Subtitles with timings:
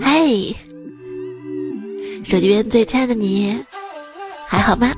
[0.00, 0.20] 嗨，
[2.24, 3.58] 手机边最亲爱的你，
[4.46, 4.92] 还好吗？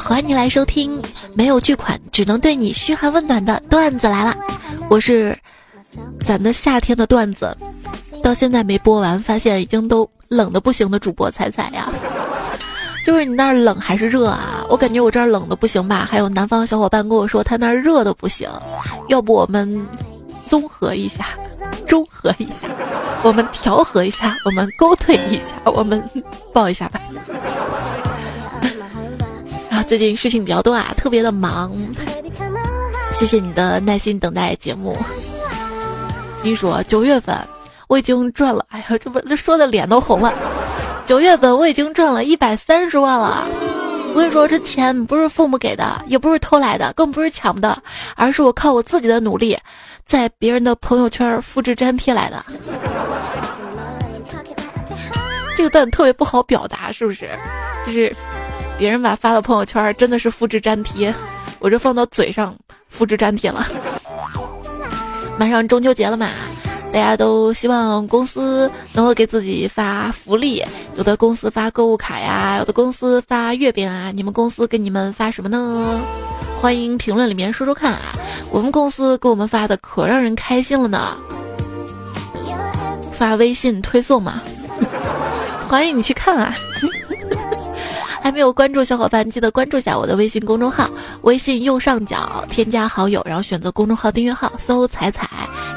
[0.00, 1.00] 欢迎你来收听
[1.34, 4.36] 没有巨款，只能对你嘘寒问暖的段子来了。
[4.88, 5.36] 我是
[6.24, 7.56] 咱的夏天的段子，
[8.22, 11.88] 到现在没播完，发现已经都冷的不行的主播彩彩呀。
[13.04, 14.64] 就是你那儿冷还是热啊？
[14.68, 16.06] 我感觉我这儿冷的不行吧？
[16.10, 18.48] 还有南方小伙伴跟我说他那儿热的不行，
[19.08, 19.86] 要不我们
[20.46, 21.26] 综合一下，
[21.88, 22.68] 中和一下，
[23.24, 26.00] 我们调和一下，我们勾兑一下，我们
[26.52, 27.00] 抱一下吧。
[29.70, 31.72] 啊，最近事情比较多啊，特别的忙。
[33.10, 34.96] 谢谢你的耐心等待节目。
[36.42, 37.36] 你说九月份
[37.88, 40.32] 我已经赚了，哎呀，这不这说的脸都红了。
[41.06, 43.44] 九月份我已经赚了一百三十万了，
[44.14, 47.82] 我跟你说，这钱不是父母给的，也不是偷来的，更不是抢的，
[48.14, 49.58] 而是我靠我自己的努力，
[50.08, 52.42] 在别人的朋友圈复制粘贴来的。
[55.54, 57.28] 这个段特别不好表达，是不是？
[57.84, 58.10] 就是
[58.78, 61.14] 别人把发到朋友圈，真的是复制粘贴，
[61.58, 62.56] 我这放到嘴上
[62.88, 63.66] 复制粘贴了。
[65.38, 66.30] 马上中秋节了嘛。
[66.90, 70.64] 大家都希望公司能够给自己发福利，
[70.96, 74.10] 有的公司发购物卡呀，有的公司发月饼啊。
[74.10, 76.00] 你们公司给你们发什么呢？
[76.62, 78.16] 欢迎评论里面说说看啊！
[78.50, 81.16] 我们公司给我们发的可让人开心了呢，
[83.12, 84.40] 发微信推送嘛，
[85.68, 86.54] 欢迎你去看啊！
[88.20, 90.88] 还没有关注小伙伴，记得关注一下我的微信公众号。
[91.22, 95.28] 微信右上角添加好友，然后选择公众号订阅号，搜“彩彩”，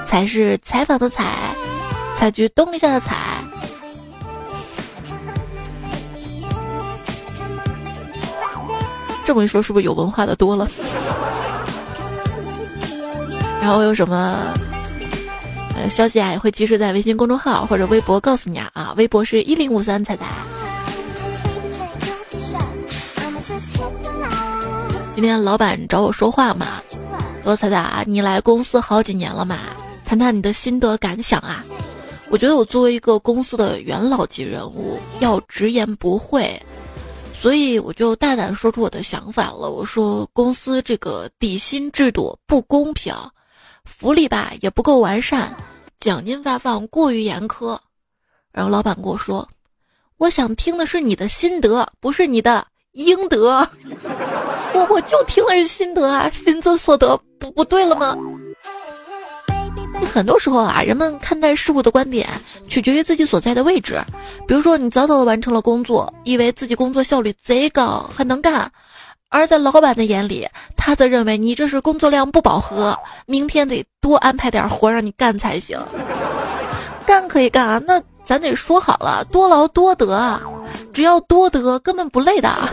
[0.06, 1.34] 才是采访的采，
[2.16, 3.16] 采菊东篱下的采。
[9.24, 10.68] 这么一说，是不是有文化的多了？
[13.62, 14.52] 然后有什么
[15.76, 18.72] 呃消息啊，也会及时在微信公众号或者微博告诉你啊。
[18.74, 20.26] 啊，微博是一零五三彩彩。
[25.14, 26.82] 今天老板找我说话嘛，
[27.46, 29.58] 罗彩彩啊，你来公司好几年了嘛，
[30.04, 31.64] 谈谈你的心得感想啊。
[32.30, 36.60] 我觉得我作为一个公司的元老级人物，要直言不讳，
[37.40, 39.70] 所以我就大胆说出我的想法了。
[39.70, 43.14] 我说公司这个底薪制度不公平，
[43.86, 45.56] 福利吧也不够完善，
[46.00, 47.78] 奖金发放过于严苛。
[48.52, 49.48] 然后老板跟我说，
[50.18, 52.66] 我想听的是你的心得，不是你的。
[52.94, 53.40] 应得，
[54.76, 58.18] 我我就听的是心得啊，心之所得不不对了吗？
[60.14, 62.28] 很多时候啊，人们看待事物的观点
[62.68, 64.04] 取决于自己所在的位置。
[64.46, 68.68] 比如说，你早早的完成了工作，以为自己工作效率贼高，很能干；
[69.32, 75.80] 而在老板的眼里，他则认为你这是工作量不饱和，明天得多安排点活让你干才行。
[77.06, 80.42] 干可以干啊，那咱得说好了，多劳多得啊。
[80.94, 82.70] 只要多得，根本不累的啊！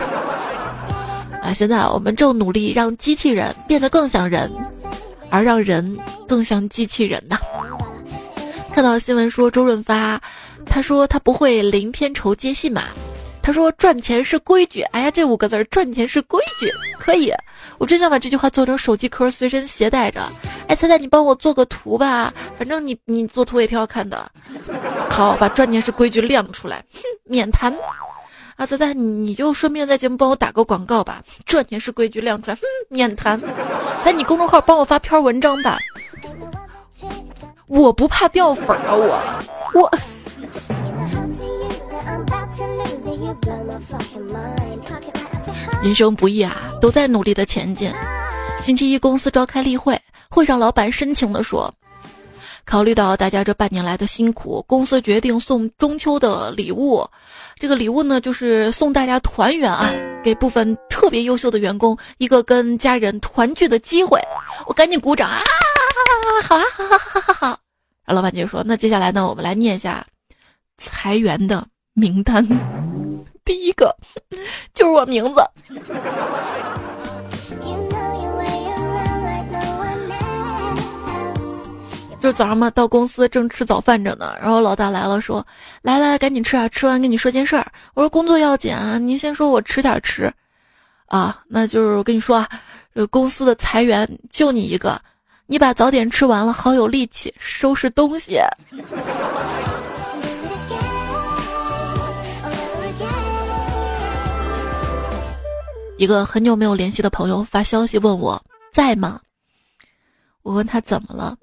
[1.41, 4.51] 啊现在我们正努力让机器人变得更像人，
[5.29, 5.97] 而让人
[6.27, 7.37] 更像机器人呢。
[8.73, 10.21] 看到新闻说周润发，
[10.65, 12.83] 他说他不会零片酬接戏码，
[13.49, 14.83] 他说赚钱是规矩。
[14.91, 17.33] 哎呀，这五个字赚钱是规矩，可以。
[17.79, 20.21] 我真想把这句话做成手机壳，随身携带着。
[20.67, 24.23] 哎，猜猜你帮我做个图吧，反正你你做图也挺好看的。
[25.09, 27.75] 好，把赚钱是规矩亮出来，哼， 免谈。
[28.55, 33.41] 啊，仔仔，你你就顺便在节目帮我打个广告吧，赚钱是规矩亮出来，哼， 免谈。
[34.05, 35.79] 在你公众号帮我发篇文章吧，
[37.65, 39.19] 我不怕掉粉啊，我
[39.73, 39.91] 我。
[45.81, 47.91] 人生不易啊，都在努力的前进。
[48.59, 51.73] 星期一公司召开例会，会上老板深情地说
[52.65, 57.07] ：“考虑到大家这半年来的辛苦，公司决定送中秋的礼物。
[57.55, 59.91] 这个礼物呢，就是送大家团圆啊，
[60.23, 64.19] 给部分特别优秀的员工一个跟家人团聚的机会。”
[64.67, 65.41] 我赶紧鼓掌啊！
[66.43, 67.47] 好啊，好好好好好。
[68.05, 70.05] 然后老板就说：“那接下来呢，我们来念一下
[70.77, 72.45] 裁员的名单。”
[73.49, 73.95] 第一个
[74.75, 75.41] 就是我名字，
[82.19, 85.43] 就早上嘛，到公司正吃早饭着呢，然后老大来了，说
[85.81, 87.65] ：“来来，赶紧吃啊，吃完跟你说件事儿。”
[87.95, 90.31] 我说：“工作要紧啊，您先说，我迟点吃。”
[91.09, 92.47] 啊，那就是我跟你说啊，
[93.09, 95.01] 公司的裁员就你一个，
[95.47, 98.39] 你把早点吃完了，好有力气收拾东西。
[105.99, 108.41] 一个很久没有联系的朋友发消息问我
[108.71, 109.19] 在吗？
[110.43, 111.35] 我问他怎么了，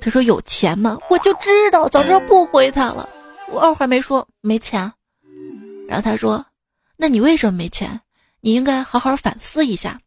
[0.00, 0.96] 他说有钱吗？
[1.10, 3.08] 我就知道，早知道不回他了。
[3.50, 4.92] 我二话没说，没钱。
[5.88, 6.46] 然后他说，
[6.96, 8.00] 那你为什么没钱？
[8.40, 9.98] 你应该好好反思一下。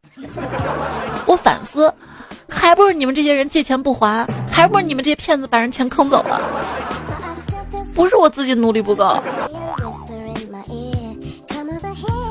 [1.26, 1.94] 我反思，
[2.48, 6.40] 还不是你们这些人借钱不还，还不是你们这些骗子把人钱坑走了。
[7.94, 9.22] 不是我自己努力不够，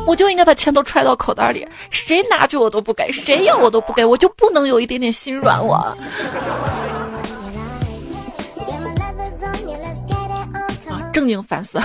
[0.07, 5.75] 我就应该把钱都揣到口袋里，谁拿去我都不给，谁要我都不给，我就不能有一点点心软我。
[5.75, 5.97] 啊，
[11.13, 11.81] 正经反思。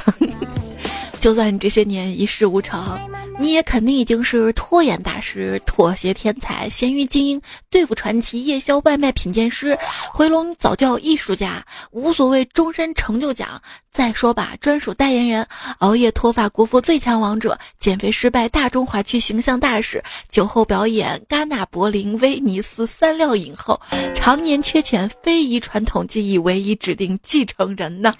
[1.21, 2.99] 就算你这些年一事无成，
[3.39, 7.39] 你也肯定已经是拖延大师、妥协天才、咸鱼精英、
[7.69, 9.77] 对付传奇、夜宵外卖品鉴师、
[10.11, 13.61] 回笼早教艺术家、无所谓终身成就奖。
[13.91, 15.45] 再说吧，专属代言人、
[15.77, 23.79] 熬夜脱发国服最强王者、减肥失败大中华区形象大使、酒后表演戛纳、柏林、威尼斯三料影后，
[24.15, 28.15] 常年缺钱非遗传统技艺唯一指定继承人呢。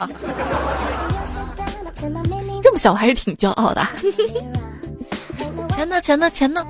[2.61, 3.85] 这么小，我还是挺骄傲的。
[5.75, 5.99] 钱呢？
[6.01, 6.29] 钱呢？
[6.29, 6.65] 钱呢？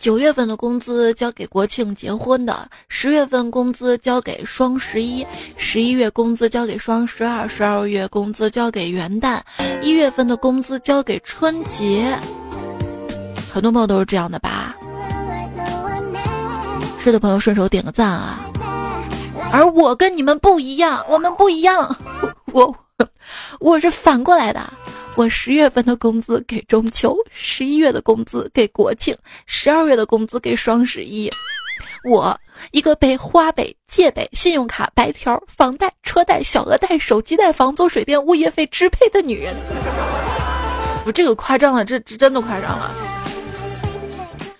[0.00, 5.26] 九月份的工资交给国庆结婚的，十月份工资交给双十一，
[5.56, 9.40] 十一月工资交给双十二，十二月工资交给元旦，
[9.82, 12.16] 一月份的工资交给春节。
[13.52, 14.76] 很多朋友都是这样的吧？
[17.00, 18.40] 是的朋友顺手点个赞啊！
[19.50, 21.96] 而我跟你们不一样，我们不一样，
[22.52, 22.76] 我
[23.58, 24.60] 我是反过来的。
[25.16, 29.16] 我十月份的工资给中秋，十一月的工资给国庆，
[29.46, 31.30] 十二月的工资给双十一。
[32.04, 32.38] 我
[32.70, 39.56] 一个被花呗、借呗、信用卡、白条、房贷、车贷、小额贷、手机贷、房租、水电、物业费支配的女人。
[41.06, 42.94] 我这个夸张了，这这真的夸张了。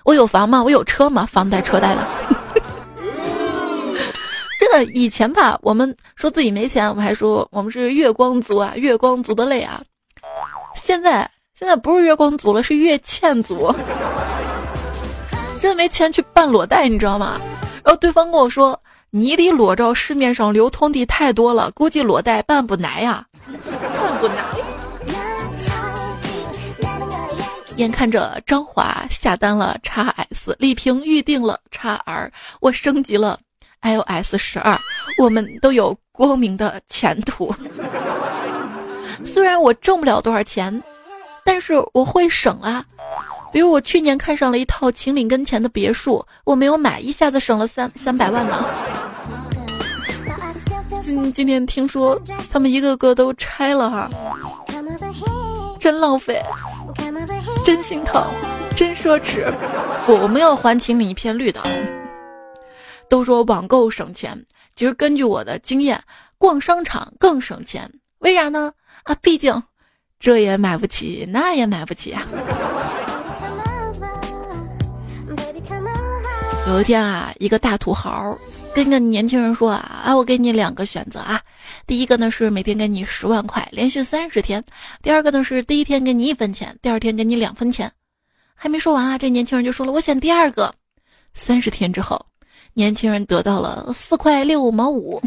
[0.05, 0.63] 我有房吗？
[0.63, 1.27] 我有车吗？
[1.27, 2.07] 房贷、车贷的。
[4.59, 9.83] 真的，以前吧，我们说自己没钱，我们还说我们是月光族啊，月光族的泪啊。
[10.87, 11.29] 现在
[11.59, 13.75] 现在不是月光族了，是月欠族。
[15.61, 17.41] 真没钱去办裸贷，你知道吗？
[17.83, 18.81] 然后对方跟我说
[19.11, 23.27] ：“你的裸照市面上流通的太多了，估计裸贷办不来呀。”
[23.99, 24.35] 办不来。
[27.79, 30.01] 眼看着张华下单了 x
[30.31, 32.31] S，李平预定了 x R，
[32.61, 33.41] 我升级了
[33.83, 34.79] iOS 十二，
[35.19, 37.53] 我们都有光明的前途。
[39.25, 40.83] 虽然我挣不了多少钱，
[41.45, 42.85] 但是我会省啊。
[43.53, 48.67] 比如我去年看上了一套秦岭跟前的别墅，我没有买，一下子省了三三百万呢。
[51.03, 52.21] 今今天听说
[52.51, 54.11] 他们一个个都拆了哈，
[55.79, 56.43] 真浪费，
[57.65, 58.27] 真心疼，
[58.75, 59.47] 真奢侈。
[60.07, 61.63] 我我们要还秦岭一片绿的。
[63.09, 66.03] 都说网购省钱，其实根据我的经验，
[66.39, 67.89] 逛商场更省钱。
[68.19, 68.73] 为啥呢？
[69.07, 69.63] 啊，毕竟
[70.21, 72.27] 这也买不起，那也买不起啊。
[76.67, 78.37] 有一天啊，一个大土豪
[78.75, 81.41] 跟一个年轻人说啊，啊，我给你两个选择啊，
[81.87, 84.61] 第一个呢是每天给你十万块，连续三十天；
[85.01, 87.91] 第二个呢是第一天给你一分钱，第二天给你两分钱。
[88.57, 90.75] 还没说完啊，这年轻人就说了，我选第二个。
[91.35, 92.21] 三十天之后，
[92.75, 95.23] 年轻人得到了四块六毛五。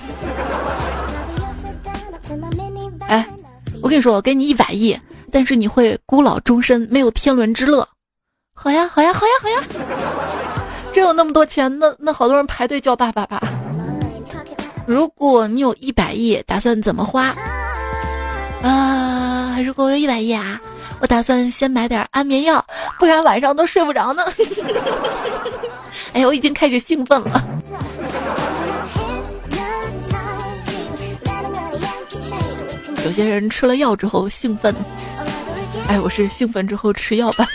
[3.89, 4.96] 我跟你说，我给你一百亿，
[5.31, 7.89] 但是你会孤老终身，没有天伦之乐。
[8.53, 9.63] 好呀，好呀，好呀，好呀！
[10.93, 13.41] 真有那么多钱，那那好多人排队叫爸爸吧。
[14.86, 17.36] 如果你有一百亿，打算怎么花？
[18.62, 20.62] 啊，如果我有一百亿啊，
[21.01, 22.63] 我打算先买点安眠药，
[23.00, 24.24] 不然晚上都睡不着呢。
[26.13, 27.43] 哎，我已经开始兴奋了。
[33.06, 34.75] 有些人吃了药之后兴奋，
[35.88, 37.48] 哎，我是兴奋之后吃药吧。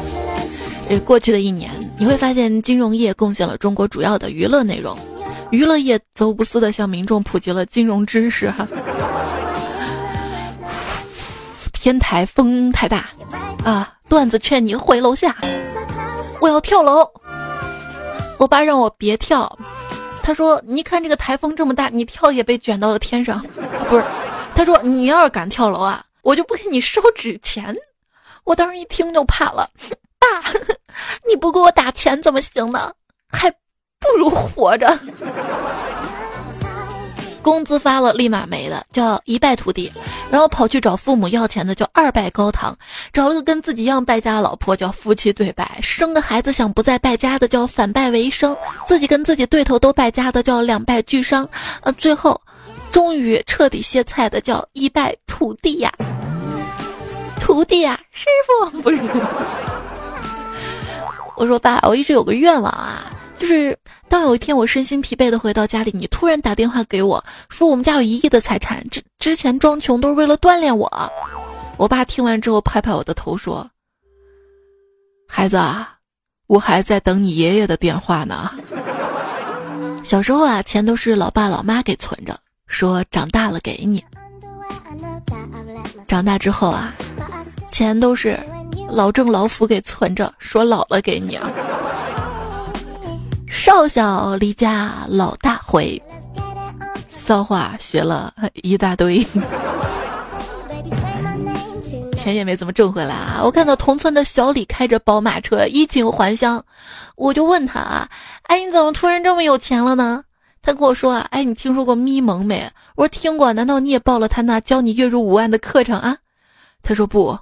[0.88, 4.96] 呃，过去的一年，你会发现金融业贡献了中国主要的娱乐内容，
[5.50, 8.50] 娱乐业则无私的向民众普及了金融知识。
[8.50, 8.66] 哈，
[11.72, 13.08] 天台风太大
[13.64, 15.34] 啊，段子劝你回楼下。
[16.40, 17.08] 我要跳楼，
[18.38, 19.58] 我爸让我别跳，
[20.22, 23.42] 他说你看这个台风这么大，你跳也被卷到了天上，
[23.88, 24.04] 不是。
[24.54, 27.76] 他说：“你要是敢跳楼啊，我就不给你烧纸钱。”
[28.44, 29.68] 我当时一听就怕了，
[30.18, 30.52] 爸，
[31.28, 32.92] 你不给我打钱怎么行呢？
[33.28, 34.98] 还不如活着。
[37.40, 39.92] 工资发了立马没的叫一败涂地，
[40.30, 42.74] 然后跑去找父母要钱的叫二败高堂，
[43.12, 48.56] 找了个跟自己一样败家的老婆叫夫妻对败，生个孩子想不再败家的叫反败为胜，
[48.86, 51.46] 自己跟自己对头都败家的叫两败俱伤，
[51.82, 52.40] 呃，最后
[52.94, 55.92] 终于彻底歇菜的叫一败涂地呀，
[57.40, 59.00] 徒弟呀，师傅不是。
[61.34, 63.10] 我说爸，我一直有个愿望啊。
[63.36, 63.76] 就是
[64.08, 70.88] 当有一天我身心疲惫的回到家里，你突然打电话给我说我们家有一亿的财产，之之前装穷都是为了锻炼我。
[71.76, 73.68] 我爸听完之后拍拍我的头说
[75.26, 75.96] ：“孩子啊，
[76.46, 78.52] 我还在等你爷爷的电话呢。”
[80.04, 82.38] 小时候啊，钱都是老爸老妈给存着，
[82.74, 84.04] 说长大了给你。
[86.08, 86.92] 长大之后啊，
[87.70, 88.36] 钱都是
[88.90, 91.48] 老郑老福给存着，说老了给你啊。
[93.46, 96.02] 少小离家老大回，
[97.08, 99.24] 骚话学了一大堆，
[102.18, 103.40] 钱也没怎么挣回来啊！
[103.44, 106.64] 我看到同村的小李开着宝马车衣锦还乡，
[107.14, 108.08] 我就问他啊
[108.50, 110.24] ：“哎，你怎么突然这么有钱了呢？”
[110.64, 112.66] 他跟我说啊：“哎，你听说过咪蒙没？”
[112.96, 116.16] 我说：“听过。”难道你也报了他那教你月入五万的课程啊？
[116.82, 117.38] 他说：“不，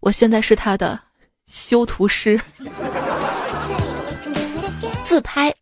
[0.00, 1.00] 我现在是他的
[1.46, 2.38] 修图师。”
[5.02, 5.54] 自拍。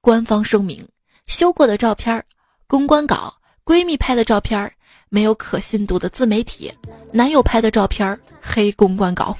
[0.00, 0.86] 官方声明：
[1.26, 2.22] 修过的照片
[2.66, 3.32] 公关稿；
[3.64, 4.70] 闺蜜拍的照片
[5.08, 6.70] 没有可信度的自媒体；
[7.10, 9.36] 男友拍的照片黑公关稿。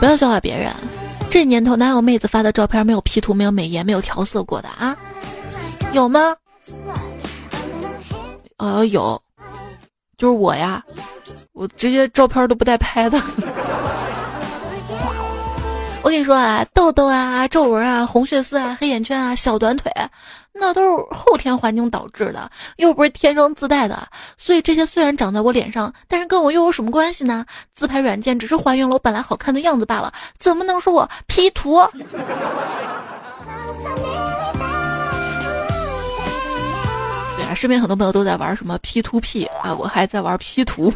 [0.00, 0.72] 不要笑话别人，
[1.32, 4.94] 这年头哪有妹子发的照片没有 P 图、没有美颜、没有调色过的啊？
[5.94, 6.36] 有吗？
[8.58, 9.18] 呃，有，
[10.18, 10.84] 就是我呀，
[11.54, 13.18] 我直接照片都不带拍的。
[16.04, 19.90] 我跟你说啊，痘痘啊、皱纹啊、红血丝啊、黑眼圈啊、小短腿，
[20.54, 24.06] 那都是后天环境导致的，又不是天生自带的。
[24.36, 27.44] 所以这些虽然长在我脸上，但是跟我又有什么关系呢？
[27.74, 31.80] 自拍软件只是还原了我本来好看的样子罢了，怎么能说我 P 图？
[37.36, 40.92] 对啊，身边很多朋友都在玩什么 P to P 啊，我还在玩 P 图。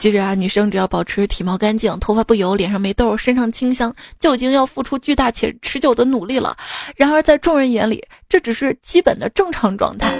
[0.00, 6.56] 其实啊，女生只要保持体毛干净、头发不油、脸上没痘、身上清香，就已经要付出巨大且持久的努力了。
[6.96, 10.18] 然而，在众人眼里，这只是基本的正常状态。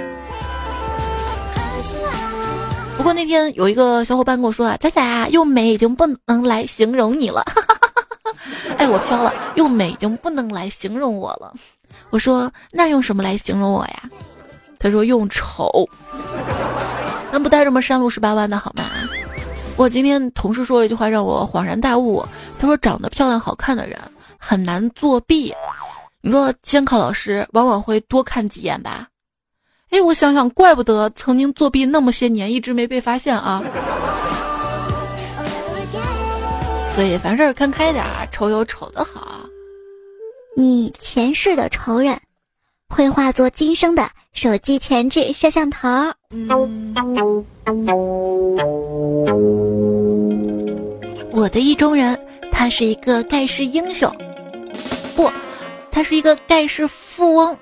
[2.99, 7.43] 不过那天有一个小伙伴跟我说啊：“仔仔啊，用美已经不能来形容你了。
[8.77, 11.55] ”哎，我飘了，用美已经不能来形容我了。
[12.11, 14.03] 我说：“那用什么来形容我呀？”
[14.79, 15.89] 他说：“用丑。”
[17.33, 18.85] 咱不带这么山路十八弯的好吗？
[19.81, 22.23] 我今天同事说了一句话，让我恍然大悟。
[22.59, 23.99] 他说：“长得漂亮好看的人
[24.39, 25.55] 很难作弊。”
[26.21, 29.09] 你说监考老师往往会多看几眼吧？
[29.89, 33.63] 哎，我想想，怪不得曾经作弊那么些年一直没被发现啊。
[36.95, 39.47] 所以凡事看开点儿，丑有丑的好。
[40.59, 42.21] 你前世的仇人，
[42.91, 45.89] 会化作今生的手机前置摄像头。
[51.33, 52.19] 我的意中人，
[52.51, 54.11] 他是一个盖世英雄，
[55.17, 55.31] 不，
[55.91, 57.57] 他是一个盖世富翁。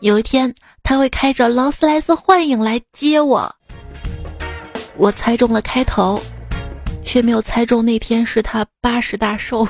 [0.00, 3.54] 有一天，他会开着劳斯莱斯幻影来接我。
[4.96, 6.20] 我猜中了开头，
[7.04, 9.66] 却没有猜中那天是他八十大寿。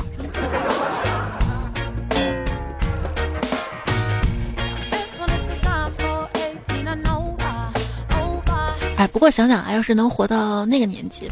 [8.99, 11.31] 哎，不过想想啊，要是能活到那个年纪。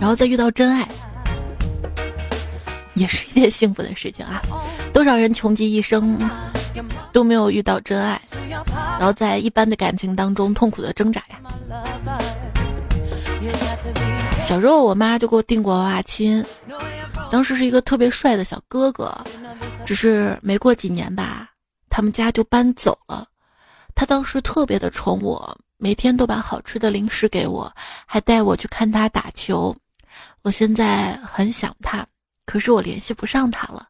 [0.00, 0.88] 然后再遇到真爱，
[2.94, 4.40] 也是一件幸福的事情啊！
[4.92, 6.18] 多少人穷极一生
[7.12, 8.20] 都没有遇到真爱，
[8.98, 11.38] 然后在一般的感情当中痛苦的挣扎呀。
[14.42, 16.42] 小时候我妈就给我订过娃娃亲，
[17.30, 19.12] 当时是一个特别帅的小哥哥，
[19.84, 21.50] 只是没过几年吧，
[21.90, 23.26] 他们家就搬走了。
[23.94, 27.72] 他当时特别的宠我，每天都把好吃的零食给我，
[28.04, 29.74] 还带我去看他打球。
[30.42, 32.04] 我现在很想他，
[32.44, 33.86] 可是我联系不上他了。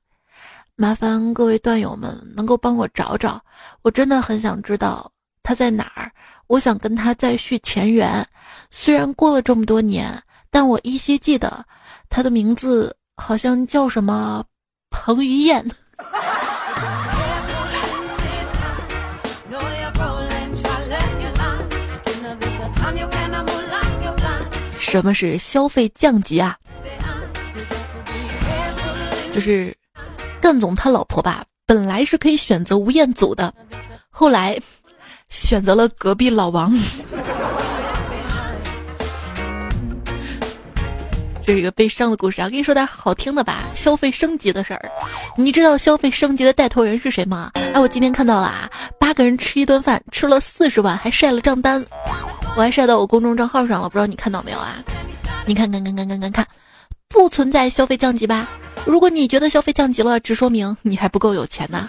[0.77, 3.43] 麻烦各位段友们能够帮我找找，
[3.81, 5.11] 我真的很想知道
[5.43, 6.13] 他在哪儿。
[6.47, 8.25] 我想跟他再续前缘。
[8.71, 11.65] 虽然过了这么多年，但我依稀记得
[12.11, 14.45] 他的名字好像叫什么
[14.91, 15.67] 彭于晏。
[24.89, 26.57] 什么是消费降级啊？
[29.31, 29.77] 就是
[30.41, 33.53] 干总他老婆吧，本来是可以选择吴彦祖的，
[34.09, 34.59] 后来
[35.29, 36.73] 选择了隔壁老王。
[41.45, 42.49] 这是一个悲伤的故事啊！
[42.49, 44.91] 跟你说点好听的吧，消费升级的事儿。
[45.37, 47.51] 你知道消费升级的带头人是谁吗？
[47.75, 51.85] 哎，我今天看到了啊，八个人吃一顿饭，吃了四十万，还晒了账单，
[52.59, 54.83] 我还晒到我公众账号上了，不知道你看到没有啊？
[55.47, 56.45] 你看看看看看看看，
[57.07, 58.49] 不存在消费降级吧？
[58.85, 61.87] 如果你觉得消费降级了，只说明你还不够有钱呐。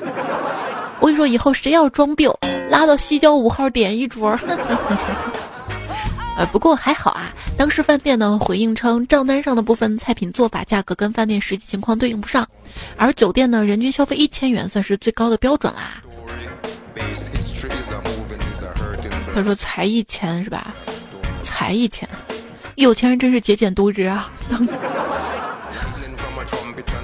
[0.99, 2.31] 我跟你说，以后谁要装病，
[2.69, 4.39] 拉到西郊五号点一桌。
[6.37, 7.33] 呃，不过还好啊。
[7.57, 12.47] 当时饭店呢回应称，账单上的部分菜品做法、价格跟饭店实际情况对应不上，
[12.95, 16.03] 而酒店呢人均消费一千元算是最高的标准啦。
[19.39, 20.75] 他说才一千是吧？
[21.43, 22.07] 才一千，
[22.75, 24.29] 有钱人真是节俭度日啊。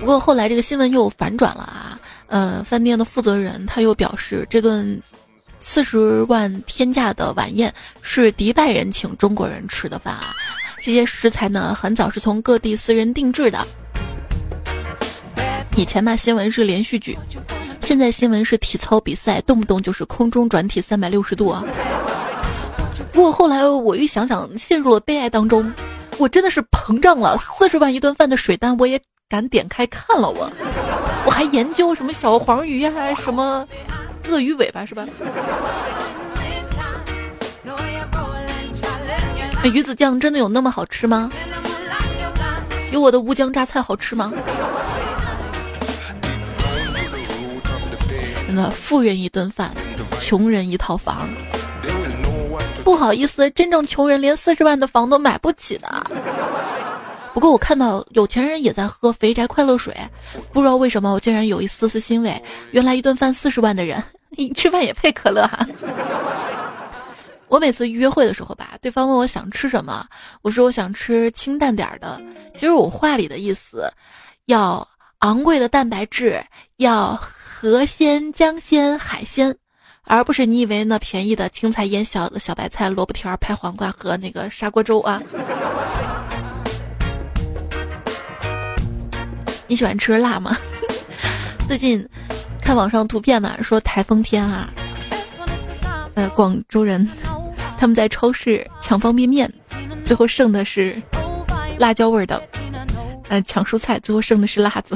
[0.01, 1.97] 不过后来这个新闻又反转了啊。
[2.27, 5.01] 呃，饭店的负责人他又表示，这顿。
[5.61, 7.73] 四十万天价的晚宴
[8.03, 10.25] 是迪拜人请中国人吃的饭啊！
[10.79, 13.65] 这些食材呢，很早是从各地私人定制的。
[15.75, 17.17] 以前吧，新闻是连续剧，
[17.81, 21.63] 现在新闻是体操比赛，动不动就是空中转体三百六十度啊！
[23.11, 25.73] 不过后来我一想想，陷入了悲哀当中，
[26.17, 27.37] 我真的是膨胀了。
[27.37, 30.49] 四十万一顿饭的水单，我也敢点开看了，我
[31.25, 33.67] 我还研究什么小黄鱼呀，什么。
[34.27, 35.05] 鳄鱼尾巴是吧？
[39.63, 41.31] 鱼子酱真的有那么好吃吗？
[42.91, 44.31] 有我的乌江榨菜好吃吗？
[48.47, 49.71] 真的，富人一顿饭，
[50.19, 51.27] 穷人一套房。
[52.85, 55.87] 不好意思，真正穷人连四十万的房都买不起的。
[57.33, 59.91] 不过我看到有钱人也在喝肥宅快乐水，
[60.53, 62.39] 不知道为什么我竟然有一丝丝欣慰。
[62.71, 64.01] 原来一顿饭四十万的人，
[64.37, 65.67] 你吃饭也配可乐哈。
[67.47, 70.05] 我每次约会的时候吧，对方问我想吃什么，
[70.43, 72.21] 我说我想吃清淡点的。
[72.53, 73.91] 其实我话里的意思，
[74.45, 74.87] 要
[75.19, 76.39] 昂贵的蛋白质，
[76.77, 77.19] 要
[77.59, 79.57] 河鲜、江鲜、海鲜，
[80.05, 85.21] 而不是你以为那便宜的青菜腌小小白菜、萝卜条、拍黄瓜和那个砂锅粥啊。
[89.67, 90.55] 你喜欢吃辣吗？
[91.67, 92.07] 最近
[92.61, 94.69] 看网上图片嘛，说台风天啊，
[96.13, 97.07] 呃，广州人
[97.77, 99.51] 他们在超市抢方便面，
[100.03, 101.01] 最后剩的是
[101.79, 102.39] 辣椒味的；
[103.27, 104.95] 呃，抢蔬菜，最后剩的是辣子。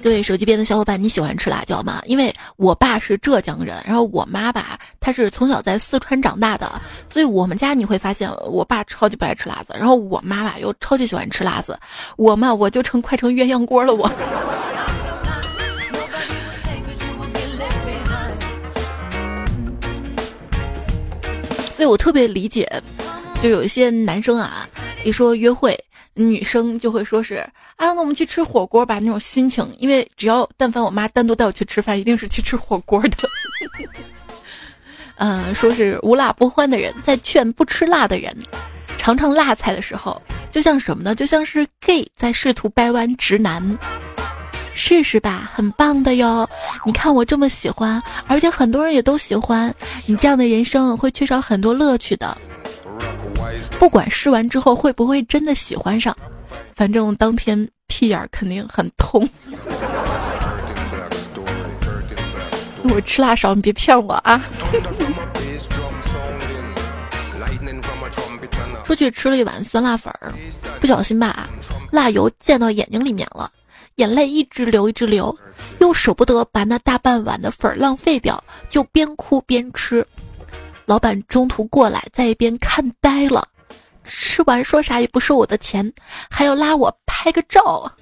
[0.00, 2.00] 各位手机边的小伙伴，你喜欢吃辣椒吗？
[2.06, 6.80] 因为我爸是浙江人，然后我妈吧，她是从小在四川长大的，
[7.12, 11.78] 所以我们家你会发现，我爸超级不爱吃辣子，然后我妈吧又超级喜欢吃辣子，
[12.16, 14.08] 我嘛我就成快成鸳鸯锅了我。
[21.72, 22.70] 所以我特别理解，
[23.42, 24.66] 就有一些男生啊，
[25.04, 25.78] 一说约会。
[26.18, 27.36] 女生就会说是
[27.76, 29.66] 啊，那我们去吃火锅吧，那种心情。
[29.78, 33.16] 因为只要但凡我妈单独带我去吃饭，一定是去吃火锅的。
[35.16, 38.36] 嗯， 说是无辣不欢的人在劝不吃辣的人
[38.96, 41.14] 尝尝辣菜的时候，就像什么呢？
[41.14, 43.78] 就像是 gay 在试图掰弯直男。
[44.74, 46.48] 试试吧，很棒的哟。
[46.84, 49.74] 你看我这么喜欢，而且很多人也都喜欢。
[50.06, 52.36] 你这样的人生会缺少很多乐趣的。
[53.78, 56.16] 不管试完之后会不会真的喜欢上，
[56.74, 59.28] 反正当天屁眼肯定很痛。
[62.84, 64.42] 我吃辣少，你别骗我啊！
[68.84, 70.32] 出去吃了一碗酸辣粉儿，
[70.80, 71.48] 不小心把
[71.90, 73.50] 辣油溅到眼睛里面了，
[73.96, 75.36] 眼泪一直流一直流，
[75.80, 80.06] 又舍不得把那大半碗的粉儿浪费掉，就边哭边吃。
[80.88, 83.46] 老板中途过来，在一边看呆了。
[84.04, 85.92] 吃完说啥也不收我的钱，
[86.30, 87.92] 还要拉我拍个照。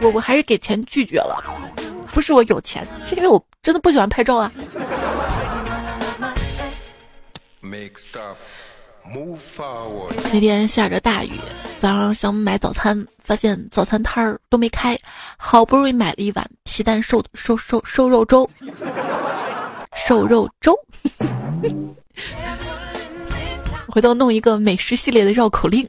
[0.00, 1.44] 我我还是给钱拒绝了，
[2.14, 4.50] 不是我有钱，是因为我真的不喜欢拍照啊。
[10.32, 11.32] 那天下着大雨，
[11.78, 14.98] 早上想买早餐，发现早餐摊儿都没开，
[15.36, 18.48] 好不容易买了一碗皮蛋瘦瘦瘦瘦肉粥，
[19.94, 20.78] 瘦肉粥。
[23.88, 25.86] 回头弄一个美食系列的绕口令，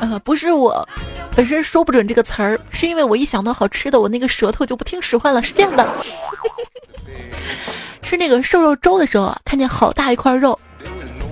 [0.00, 0.88] 呃，不是我
[1.34, 5.42] 本身说不准这个词儿，是因为我一想到好吃的，我那个舌头就不听使唤了。
[5.42, 5.86] 是这样的，
[8.00, 10.58] 吃那个瘦肉粥的时候，看见好大一块肉，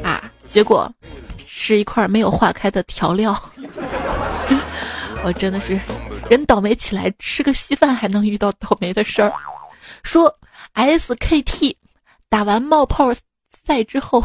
[0.02, 0.92] 啊，结果
[1.46, 3.34] 是一块没有化开的调料。
[5.24, 5.80] 我真的是
[6.28, 9.32] 人倒霉起来，吃个稀饭还能遇到倒霉的事儿。
[10.02, 10.34] 说
[10.78, 11.74] SKT
[12.28, 13.12] 打完冒泡
[13.50, 14.24] 赛之后，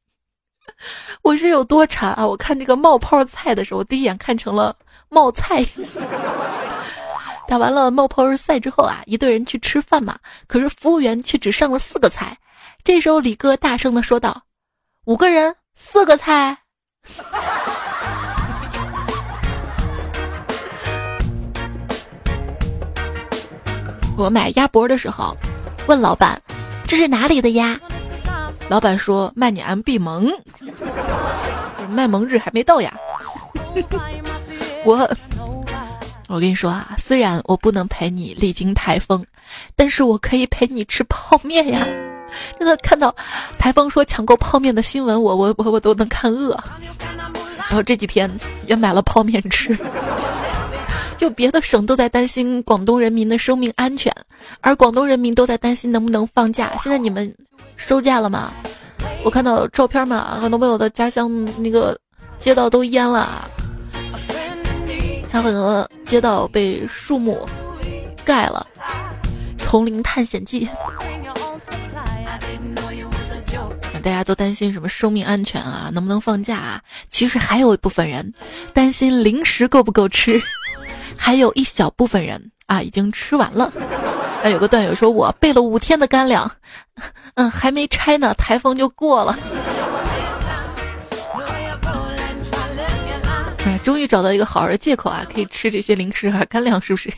[1.22, 2.26] 我是有多馋啊！
[2.26, 4.76] 我看这个冒泡菜的时候，第一眼看成了
[5.08, 5.64] 冒菜。
[7.48, 12.36] 打完了冒泡赛之后啊，一队人去吃饭嘛，可是服务员却只上了四个菜。
[12.84, 14.42] 这时候李哥大声的说道
[15.06, 16.58] ：“五个人四个菜。”
[24.16, 25.36] 我买鸭脖的时候，
[25.86, 26.40] 问老板
[26.86, 27.78] ：“这是哪里的鸭？”
[28.68, 30.32] 老板说：“卖你 MB 萌，
[31.90, 32.92] 卖萌日还没到呀。
[34.84, 35.08] ”我，
[36.28, 39.24] 我跟你说啊，虽然我不能陪你历经台风，
[39.76, 41.86] 但是我可以陪你吃泡面呀。
[42.58, 43.14] 真的看到
[43.58, 46.58] 台风说抢购泡面的新闻，我我我我都能看饿。
[47.56, 48.30] 然后这几天
[48.66, 49.76] 也买了泡面吃。
[51.16, 54.14] 就别的省都在担心广东人民的生命安全，
[54.60, 56.72] 而广东人民都在担心能不能放假。
[56.82, 57.34] 现在你们
[57.76, 58.52] 收假了吗？
[59.24, 61.98] 我看到照片嘛，很多朋友的家乡那个
[62.38, 63.48] 街道都淹了，
[65.30, 67.48] 还有很多街道被树木
[68.24, 68.66] 盖了。
[69.58, 70.68] 丛林探险记，
[74.04, 76.80] 大家都担心什么生命安全啊，能不能放假啊？
[77.10, 78.32] 其实还有一部分人
[78.72, 80.40] 担心零食够不够吃。
[81.16, 83.72] 还有一小部分人啊，已经吃完了。
[84.42, 86.48] 还有个段友说，我备了五天的干粮，
[87.34, 89.36] 嗯，还没拆呢，台风就过了。
[93.64, 97.10] 哎，终于找到一个好的借口啊，可以吃这些零食和干粮，是不是？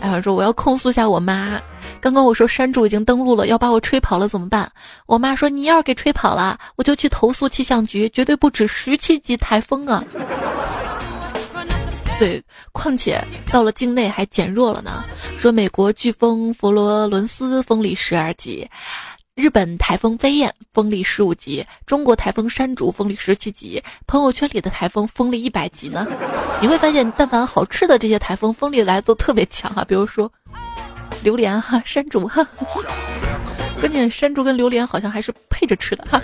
[0.00, 1.60] 哎，我说我要控诉一下我妈，
[2.00, 4.68] 刚刚我说山竹已经登陆了，要把我吹跑了怎么办？
[5.06, 10.02] 我妈说你要是给吹跑了，我就去投诉气象局，绝对不止十七级台风啊。
[12.18, 15.04] 对，况且到了境内还减弱了呢。
[15.38, 18.68] 说美国飓风佛罗伦斯风力十二级，
[19.34, 26.06] 日本台风飞燕风力十五级，中国台风山竹风力十七级，朋友圈里的台风风力一百级呢。
[26.60, 30.30] 你会发现，但凡好吃的这些台风风力来都特别强啊，比如说
[31.22, 32.46] 榴莲哈、山竹哈，
[33.80, 36.22] 关键山竹跟榴莲好像还是配着吃的哈。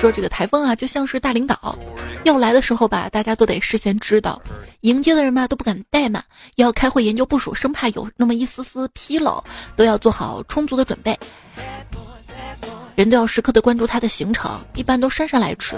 [0.00, 1.76] 说这个台风啊，就像是大领导。
[2.24, 4.40] 要来的时候吧，大家都得事先知道，
[4.82, 9.42] 迎接的人吧都不敢怠慢，要开会研究部署，生怕有那么一丝丝纰漏，
[9.74, 11.18] 都要做好充足的准备。
[12.94, 15.76] 人都要时刻的关注他的行程，一般都姗姗来迟。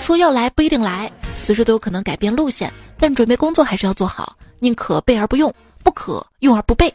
[0.00, 6.92] 说要来不一定来，随时都有可能改变路线，但准备工作还是要做好，宁可备而不用，不可用而不备。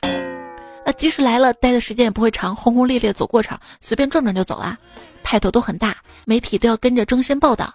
[0.85, 4.77] 那即使来了，待的时间也不会长，轰轰烈烈走过场，随便转转就走了，
[5.23, 7.73] 派头都很大，媒体都要跟着争先报道。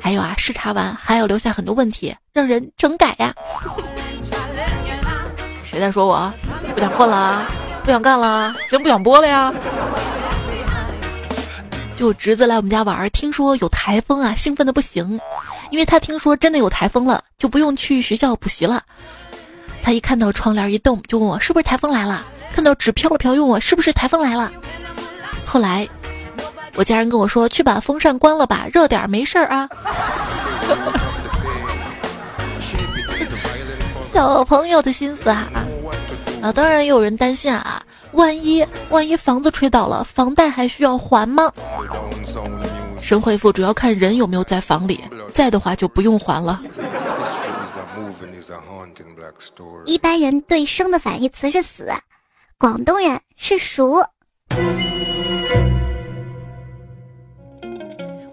[0.00, 3.34] 还有啊，视察完还要留下很多问题，让人整改呀。
[5.64, 6.32] 谁在说我
[6.74, 7.46] 不想混了？
[7.84, 8.54] 不想干了？
[8.68, 9.52] 行不想播了呀？
[11.94, 15.20] 就侄子来我们家玩，听说有台风啊，兴奋的不行，
[15.70, 18.82] 因为他听说真的有台风了，就不用去学校补习了。
[19.82, 22.24] 他一看到窗帘一动，就问我是不是台风来了。
[22.54, 24.50] 看到纸飘了飘，问我是不是台风来了。
[25.44, 25.88] 后来，
[26.74, 29.68] 我家人跟我说，去把风扇关了吧，热点没事儿啊。
[34.12, 35.48] 小朋友的心思啊，
[36.42, 41.50] 啊，当然也有人担心啊，万一万一房子吹倒了，房贷还需要还吗？
[43.00, 46.60] 神回复主要看人有没有在房里，在的话就不用还了。
[49.86, 51.88] 一般人对生的反义词是死，
[52.58, 54.04] 广东人是熟。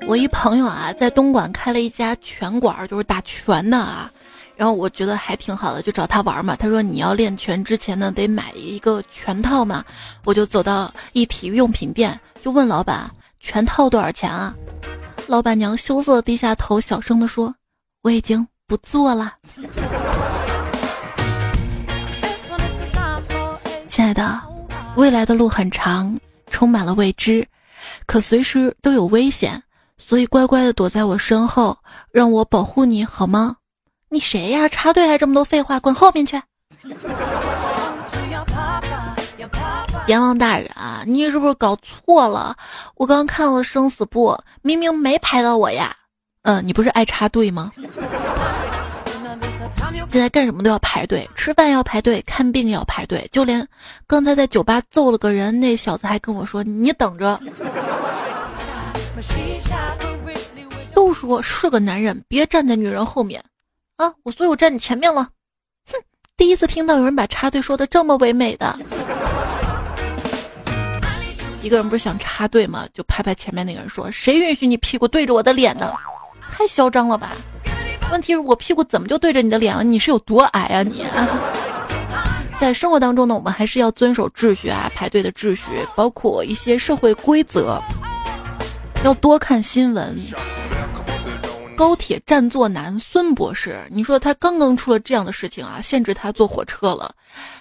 [0.08, 4.12] 我一朋友啊，在东莞开了一家拳馆，就是打拳的啊。
[4.56, 6.56] 然后我觉得还挺好的，就找他玩嘛。
[6.56, 9.86] 他说你要练拳之前呢，得买一个拳套嘛。
[10.26, 14.54] 我就走到一体育用品店，就问老板拳套多少钱啊？
[15.28, 17.54] 老板娘羞涩低下头，小声的说
[18.02, 19.34] ：“我已经不做了。”
[23.89, 24.39] 亲爱的，
[24.95, 26.17] 未来的路很长，
[26.51, 27.45] 充满了未知，
[28.05, 29.62] 可随时都有危险，
[29.97, 31.77] 所以乖乖的躲在我身后，
[32.12, 33.58] 让我保护你好吗？
[34.08, 34.69] 你谁呀？
[34.69, 36.41] 插队还这么多废话，滚后面去！
[40.08, 42.55] 阎王大人啊，你是不是搞错了？
[42.95, 45.95] 我刚看了生死簿，明明没排到我呀。
[46.43, 47.69] 嗯，你不是爱插队吗？
[50.07, 53.67] 现在干什么都要排队，吃饭要排队，看病要排队，就连
[54.07, 57.39] 刚才在酒吧揍了个人，那小子还跟我说：“你等着。”
[60.95, 63.43] 都说是个男人，别站在女人后面
[63.97, 64.12] 啊！
[64.23, 65.29] 我所以我站你前面了。
[65.91, 65.93] 哼，
[66.35, 68.77] 第一次听到有人把插队说的这么唯美的。
[71.62, 72.88] 一个人不是想插队吗？
[72.93, 75.93] 就拍拍前面那个人说：“谁允许你屁股对着我的脸的？
[76.51, 77.31] 太嚣张了吧！
[78.12, 79.84] 问题是我屁股怎么就对着你的脸了？
[79.84, 81.06] 你是有多矮啊你？”
[82.60, 85.63] 在生活当中呢，我们还是要遵守秩序啊，排队的秩序，
[85.95, 87.82] 包括一些社会规则，
[89.06, 90.17] 要多看新闻。
[91.78, 97.10] 高铁占座男，孙博士，你说他刚刚出了这样的事情啊，限制他坐火车了。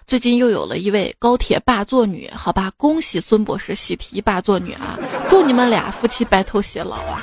[0.08, 4.98] 最近又有了一位高铁霸座女，好吧，恭喜孙博士喜提霸座女啊，
[5.30, 7.22] 祝你们俩夫妻白头偕老啊。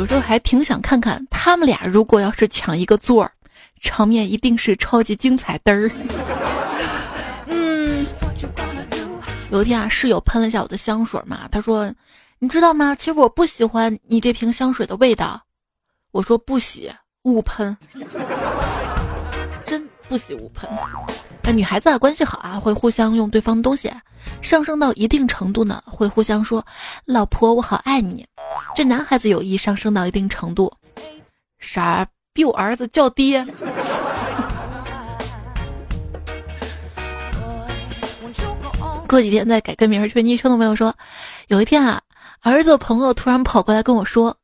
[0.00, 3.30] 有时候还挺想看看他们俩如果要是抢一个座儿。
[3.82, 5.90] 场面一定是超级精彩的儿。
[7.46, 8.06] 嗯，
[9.50, 11.92] 有一天啊，室友喷了一下我的香水嘛，他说
[12.40, 12.94] ：“你知道吗？
[12.94, 15.42] 其实我不喜欢你这瓶香水的味道。”
[16.12, 16.90] 我说：“不喜
[17.24, 17.76] 勿喷，
[19.66, 20.66] 真不喜勿喷。”
[21.42, 23.92] 那女孩子啊，关系好啊，会互相用对方的东西，
[24.40, 26.64] 上升到一定程度呢，会互相说
[27.06, 28.26] ：“老婆，我好爱你。”
[28.76, 30.72] 这男孩子友谊上升到一定程度，
[31.58, 32.06] 傻。
[32.32, 33.44] 比我儿子叫爹。
[39.08, 40.94] 过几天再改个名儿，去昵称的朋友说，
[41.48, 42.00] 有一天啊，
[42.42, 44.36] 儿子朋友突然跑过来跟我说：“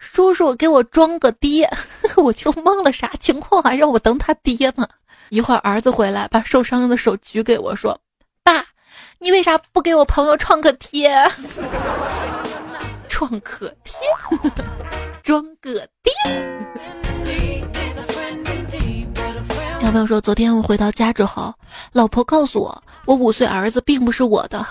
[0.00, 1.68] 叔叔给我装个爹。”
[2.16, 3.74] 我就懵了，啥情况啊？
[3.74, 4.88] 让我当他爹吗？
[5.28, 8.00] 一会儿儿子回来，把受伤的手举给我说
[8.44, 8.64] ：“爸，
[9.18, 11.12] 你为啥不给我朋友创可贴？
[13.08, 13.98] 创可贴，
[15.22, 16.12] 装个爹。”
[19.80, 21.54] 小朋友说：“昨天我回到家之后，
[21.92, 24.64] 老婆告诉我，我五岁儿子并不是我的。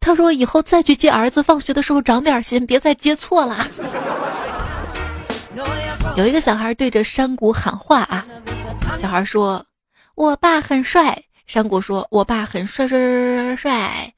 [0.00, 3.66] 他说以后再去接儿子放学的时候长点心，别再接错了。”
[6.16, 8.24] 有一个小孩对着山谷喊话啊，
[9.00, 9.64] 小孩说
[10.14, 14.14] ：“我爸很帅。”山谷说：“我爸很帅帅帅帅帅。”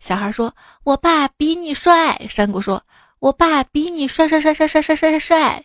[0.00, 2.82] 小孩说：“我爸比你帅。”山谷说
[3.20, 5.62] ：“我爸比你帅帅帅帅帅帅帅帅。”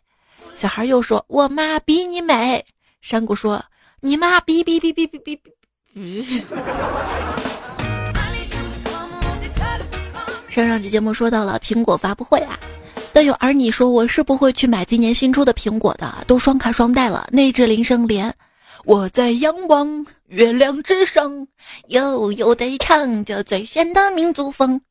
[0.55, 2.65] 小孩又说：“我妈比你美。”
[3.01, 3.63] 山谷说
[4.01, 5.51] ：“你妈比比比比比比比。”
[10.51, 12.59] 上上期节目说到了苹果发布会啊，
[13.21, 18.33] 但有儿女说我是不会去买今年新出的苹果的，都双卡双待了，内置铃声连。
[18.83, 21.47] 我在仰望月亮之上，
[21.89, 24.81] 悠悠地唱着最炫的民族风。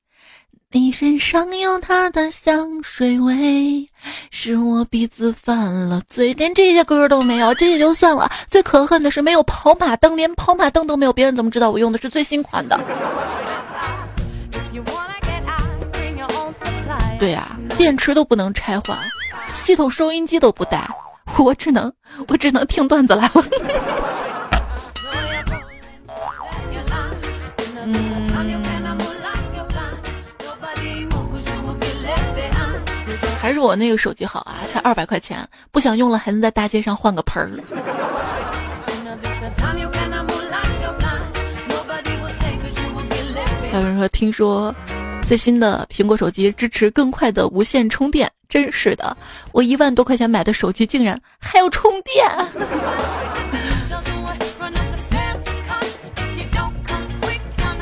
[0.71, 3.85] 你身上有他的香水味，
[4.31, 8.31] 是我鼻子犯了罪，连这些歌都没有，这也就算了。
[8.49, 12.79] 最可恨的是没有跑马灯，连跑马灯都没有，别人怎么知道我用的是最新款的？
[17.21, 18.97] 对呀，电池都不能拆换，
[19.53, 20.89] 系统收音机都不带，
[21.39, 21.93] 我只能
[22.29, 23.45] 我只能听段子来了。
[33.39, 37.51] 还是我那个手机好啊，才二百块钱，不想用了还能在大街上换个盆儿。
[43.73, 44.75] 有人说，听说
[45.31, 49.17] 最新的苹果手机支持更快的无线充电，真是的，
[49.53, 52.29] 我一万多块钱买的手机竟然还要充电。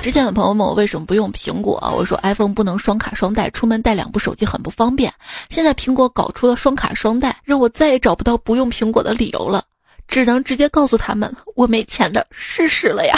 [0.02, 5.10] 之前的朋友问我为什么不用苹果，我说 iPhone 不能双卡双待，出门带两部手机很不方便。
[5.48, 9.64] 现在苹果搞出了双卡双待，让我再也找不到不用苹果的理由了，
[10.06, 13.16] 只能直接告诉他们我没钱的事实了呀。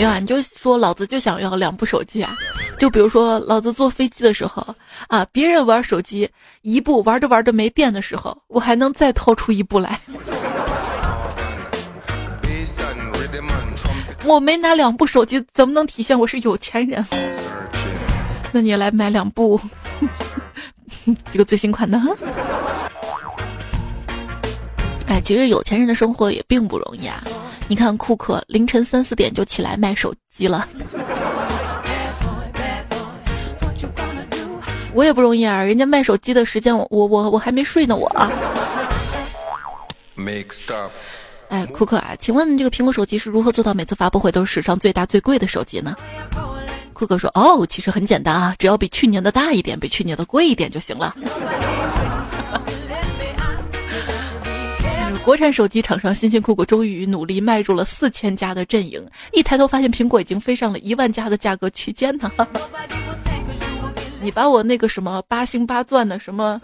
[0.00, 2.34] 没有啊，你就说老子就想要两部手机啊，
[2.78, 4.66] 就比如说老子坐飞机的时候
[5.08, 6.26] 啊，别人玩手机
[6.62, 10.00] 一部玩着玩着没电的时候，我还能再掏出一部来。
[14.24, 17.04] 我没拿两部手机，怎么能体现我是有钱人？
[18.52, 19.60] 那你来买两部，
[21.30, 22.00] 这个最新款的。
[25.08, 27.22] 哎，其实有钱人的生活也并不容易啊！
[27.70, 30.66] 你看库克凌晨三四点就起来卖手机了，
[34.92, 35.62] 我也不容易啊！
[35.62, 38.10] 人家卖手机的时间，我我我我还没睡呢，我。
[41.48, 45.94] 哎，库克啊，请问这个苹果手机是如何做到每次发布会都是史上最大最贵的手机呢？
[46.92, 51.14] 库克说：“哦，其实很简单啊，只要比去年的大一点，比去年的贵一点就行了。”
[55.24, 59.06] 国产手机厂商辛辛苦苦，终于努力迈入了四千家的阵营。
[59.32, 62.30] 一抬头发现苹果已经飞上了一万家的价格区间呢。
[64.20, 66.60] 你把我那个什么八星八钻的什么，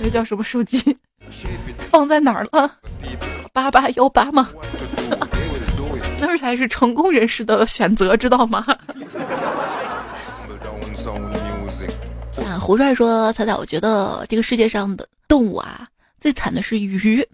[0.00, 0.96] 那叫什么手机，
[1.90, 2.72] 放在哪儿了？
[3.52, 4.48] 八八幺八吗？
[6.18, 8.64] 那才是成功人士的选择，知道吗？
[12.38, 15.86] 啊，胡帅说：“彩彩，我觉得这个世界上的动物啊，
[16.20, 17.24] 最惨的是鱼，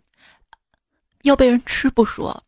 [1.22, 2.42] 要被人吃不说，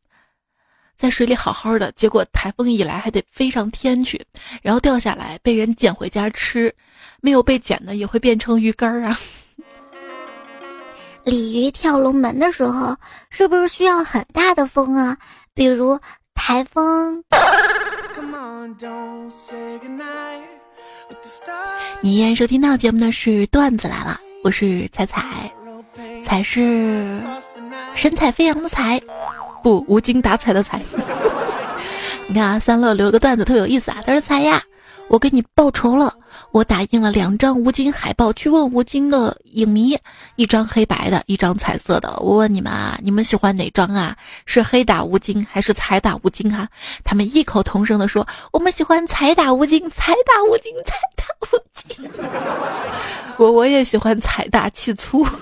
[0.97, 4.25] 在水里好好的，结果台风一来还得飞上天去，
[4.63, 6.75] 然后掉下来被人捡回家吃，
[7.21, 9.19] 没有被捡的也会变成鱼干儿啊。
[11.25, 12.97] ”鲤鱼跳龙门的时候，
[13.31, 15.17] 是不是需要很大的风啊？
[15.55, 15.99] 比如
[16.35, 17.23] 台风。
[22.01, 25.53] 你依然收听到节目的是段子来了，我是彩彩，
[26.23, 27.23] 才是
[27.95, 29.01] 神采飞扬的才，
[29.63, 30.81] 不无精打采的才。
[32.29, 34.63] 你看啊，三乐留了个段子特有意思啊，他说才呀。
[35.13, 36.11] 我给你报仇了！
[36.53, 39.95] 我打印了两张吴京海报，去问吴京的影迷，
[40.37, 42.19] 一张黑白的，一张彩色的。
[42.19, 44.17] 我问你们啊，你们喜欢哪张啊？
[44.47, 46.67] 是黑打吴京还是彩打吴京啊？
[47.05, 52.11] 他们异口同声的说：“我们喜欢彩打吴京，彩打吴京，彩打吴京。
[53.37, 55.27] ”我我也喜欢财大气粗。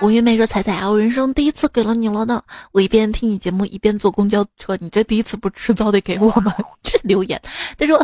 [0.00, 2.40] 吴云妹说：“彩彩啊，我人生第一次给了你了呢。
[2.72, 4.76] 我一边听你节目，一边坐公交车。
[4.80, 7.40] 你这第一次不迟早得给我吗？”这 留言。
[7.76, 8.00] 他说：“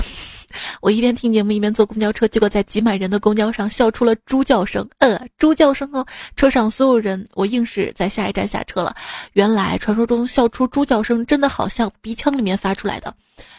[0.82, 4.88] 我一边听节目，一边坐公交车，结果在挤满人的公交上笑出了猪叫声。
[4.98, 6.04] 呃，猪叫声哦！
[6.36, 8.94] 车上所有人，我硬是在下一站下车了。
[9.34, 13.14] 原来传说中笑出猪叫声真的好像鼻腔里面发出来的。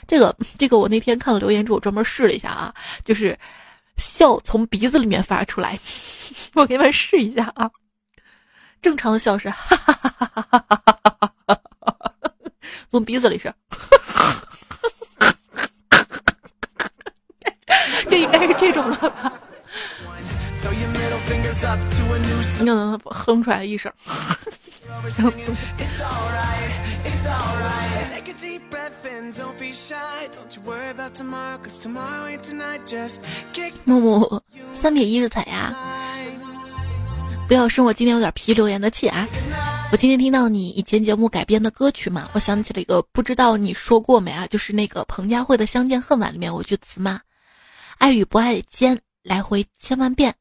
[0.08, 2.74] 这个，这个我那天看了留言之后，我专门试了一下啊，
[3.06, 3.38] 就是
[3.96, 5.80] 笑从鼻子里面发出来。
[6.54, 7.72] 我给你们试一下啊。”
[8.86, 11.18] 正常的笑是 哈哈哈哈哈哈哈哈
[11.48, 11.60] 哈哈，
[12.92, 13.52] 从鼻子里是，
[18.08, 19.34] 这应该是这种了吧？
[22.60, 23.92] 你可能哼出来一声。
[33.84, 34.44] 木木
[34.80, 35.74] 三撇一日彩呀。
[37.48, 39.28] 不要生我今天有点皮留言的气啊！
[39.92, 44.48] 我今天听到你以前节目改编的歌曲嘛，我想起了一个，不知道你说过没啊？
[44.48, 47.22] 就是那个彭佳慧的《相见恨晚》里面有句词嘛
[48.00, 50.34] ，“爱与不爱间来回千万遍”，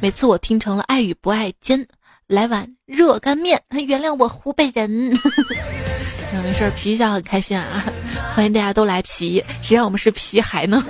[0.00, 1.86] 每次我听成了“爱与不爱间
[2.26, 5.10] 来碗热干面”，原谅我湖北人。
[6.32, 7.84] 那 没事，皮一下很开心啊！
[8.34, 10.82] 欢迎大家都来皮，谁让我们是皮孩呢？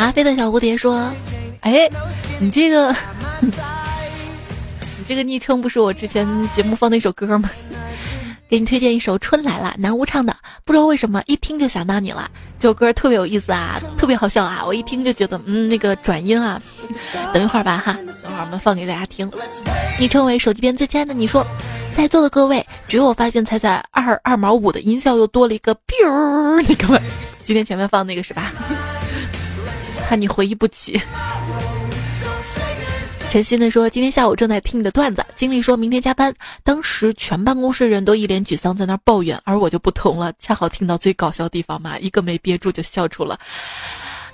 [0.00, 1.12] 阿飞的小蝴蝶说
[1.60, 1.86] ：“哎，
[2.38, 2.90] 你这个，
[4.96, 7.50] 你这个昵称不是我之前节目放那首歌吗？
[8.48, 10.34] 给你推荐一首《春来了》，南巫唱的，
[10.64, 12.30] 不知道为什么一听就想到你了。
[12.58, 16.58] 这首歌特别有意思啊，特别好笑啊，我一听就觉得，嗯，那个转音啊。
[17.34, 19.30] 等一会儿吧，哈，等会儿我们放给大家听。
[19.98, 21.46] 昵称为手机边最亲爱的你说，
[21.94, 26.98] 在座的各位，只有我发现彩彩二二毛五的音效又多了一个 biu，那个，
[27.44, 28.50] 今天前面放那个是吧？”
[30.10, 31.00] 怕你回忆不起。
[33.30, 43.38] 陈鑫的说：“今天下午正在听你的段子，经理说明天加班，当时全办公室人都一脸沮丧在那抱怨，而我就不同了，恰好听到最搞笑地方嘛，一个没憋住就笑出了。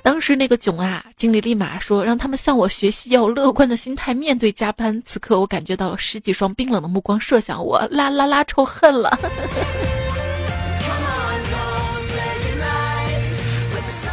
[0.01, 5.03] 当时那个囧啊，经理立马说让他们向我学习，要乐观的心态面对加班。
[5.05, 9.19] 此刻我感觉到了十几双冰冷的目光射向我，啦啦啦，仇恨了。”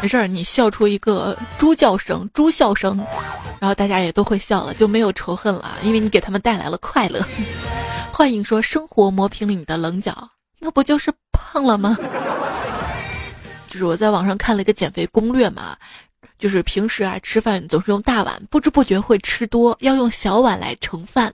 [0.04, 2.98] 没事儿，你笑出一个猪叫声、猪笑声，
[3.58, 7.26] 然后大家也都会笑了，就没有仇恨了，因为你给他们带来了快乐。
[8.12, 11.98] 幻影说：“生活磨平了你的棱角，那不就是胖了吗？”
[13.68, 15.78] 就是我在网上看了一个减肥攻略嘛，
[16.38, 21.34] 就是平时啊吃饭总是用大碗，不知不觉会吃多，要用小碗来盛饭。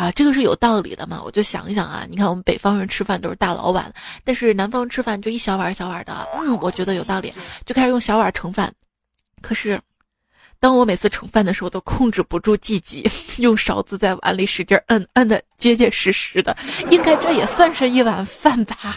[0.00, 1.20] 啊，这个是有道理的嘛？
[1.22, 3.92] 我就想一想啊，你看我们北方人吃饭都是大老碗，
[4.24, 6.26] 但是南方吃饭就一小碗小碗的。
[6.38, 7.30] 嗯，我觉得有道理，
[7.66, 8.72] 就开始用小碗盛饭。
[9.42, 9.78] 可是，
[10.58, 13.06] 当我每次盛饭的时候，都控制不住自己，
[13.42, 16.56] 用勺子在碗里使劲摁，摁的结结实实的。
[16.90, 18.96] 应该这也算是一碗饭吧。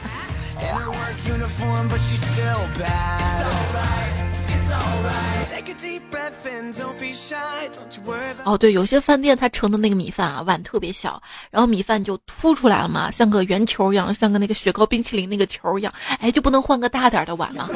[8.46, 17.70] 哦，对，有些饭店它盛的那个米饭啊，碗特别小，然后米饭就凸出来了嘛，像个圆球一样，像个那个雪糕冰淇淋那个球一样，哎，就不能换个大点的碗吗？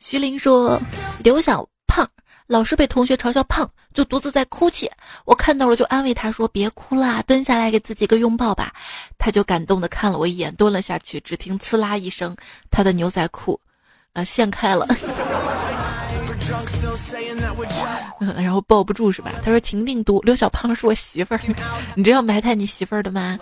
[0.00, 0.80] 徐林说
[1.22, 2.08] ：“刘小胖
[2.46, 4.90] 老是被同学嘲笑胖，就独自在哭泣。
[5.26, 8.72] 我看到了就安慰他说：‘别哭啦，蹲下来给自己个拥抱吧。’
[9.18, 11.20] 他就感动的看了我一眼，蹲了下去。
[11.20, 12.34] 只听呲啦一声，
[12.70, 13.60] 他的牛仔裤，
[14.14, 14.86] 呃，线开了。
[18.36, 19.30] 然后抱不住是吧？
[19.44, 21.40] 他说：‘情定毒，刘小胖是我媳妇儿，
[21.94, 23.38] 你这样埋汰你媳妇儿的吗？’”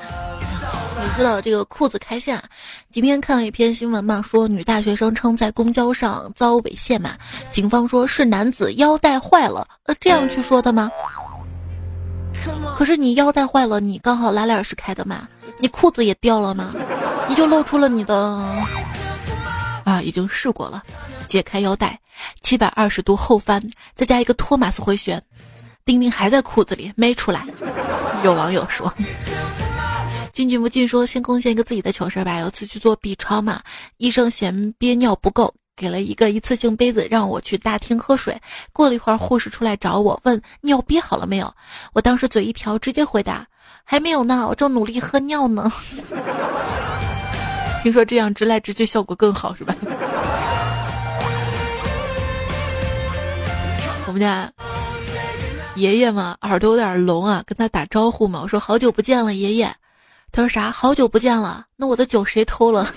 [0.99, 2.43] 你知道这个裤子开线，
[2.91, 7.13] 今天看了一篇新闻嘛，说女大学生称在公交上遭猥亵嘛，
[7.53, 10.91] 警方说是男子腰带坏了，呃，这样去说的吗？
[12.77, 16.75] 可是你腰带坏了，你刚好拉链是开的嘛，你裤子也掉了吗？
[17.29, 18.45] 你就露出了你的
[19.87, 20.83] 啊，已经试过了，
[21.29, 21.97] 解开腰带，
[22.43, 23.63] 七百二十度后翻，
[23.95, 25.23] 再加一个托马斯回旋，
[25.85, 27.47] 丁丁还在裤子里没出来。
[28.25, 28.93] 有网友说。
[30.33, 32.41] 进进不进说先贡献一个自己的糗事吧。
[32.41, 33.63] 有次去做 B 超嘛，
[33.99, 38.37] 医生嫌憋尿不够，给了一个一次性杯子让我去大厅喝水。
[38.73, 41.55] 过了一会儿，护士出来找我，问尿憋好了没有。
[41.93, 43.47] 我当时嘴一瓢，直接回答
[43.85, 45.73] 还没有呢，我正努力喝尿呢。
[47.87, 49.73] 听说这样直来直去效果更好是吧？
[54.09, 54.51] 我们家
[55.77, 59.73] 爷爷嘛，耳朵有点聋啊，跟他打招呼嘛，我说好久不见了，爷爷。
[60.33, 60.73] 他说啥？
[60.73, 62.93] 好久不见了，那我的酒谁偷了？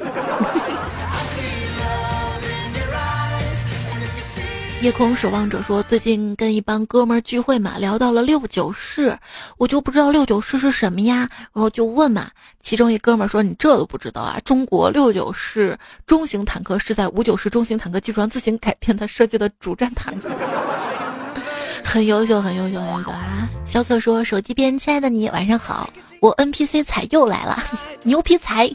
[4.82, 9.18] 夜空守望者说，最近跟一帮哥们儿聚会嘛，聊到了六九式，
[9.58, 14.40] 我就不知道六九式是什么呀，然后就问嘛，其中一哥们儿说，你这都不知道啊？
[14.46, 15.78] 中国六九式
[16.08, 20.30] 中型坦克是在五九式中型坦克基础上自行改变，它设计的主战坦克。
[21.84, 23.50] 很优秀，很优秀，很优秀啊！
[23.66, 25.90] 小可说：“手机边，亲爱的你，晚上好，
[26.22, 27.62] 我 NPC 彩又来了，
[28.04, 28.70] 牛皮彩。”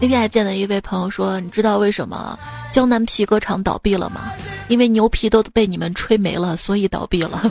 [0.00, 2.38] 那天还见了一位朋友说：“你知道为什么
[2.72, 4.32] 江南皮革厂倒闭了吗？
[4.68, 7.42] 因为牛皮都被你们吹没了，所以倒闭了。”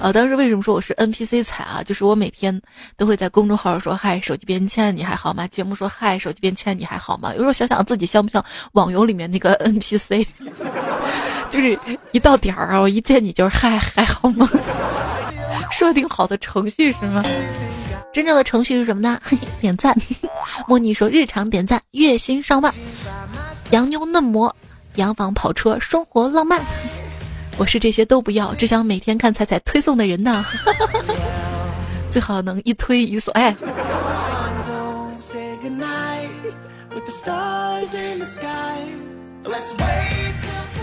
[0.00, 1.82] 啊，当时为什么说我是 NPC 彩啊？
[1.82, 2.58] 就是我每天
[2.96, 5.46] 都会在公众号说嗨，手机边签你还好吗？
[5.48, 7.34] 节目说嗨，手机边签你还好吗？
[7.34, 10.24] 有时候想想自己像不像网游里面那个 NPC，
[11.50, 11.78] 就是
[12.12, 14.48] 一到点儿啊，我一见你就是嗨，还好吗？
[15.70, 17.22] 设定好的程序是吗？
[18.12, 19.18] 真正的程序是什么呢？
[19.22, 19.96] 嘿 嘿点赞。
[20.66, 22.72] 莫妮说日常点赞，月薪上万，
[23.70, 24.54] 洋妞嫩模，
[24.96, 26.60] 洋房跑车，生活浪漫。
[27.56, 30.44] 我是这些都不要，只想每天看彩彩推送的人呢。
[32.10, 33.54] 最好能一推一送，哎。